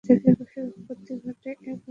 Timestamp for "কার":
1.65-1.77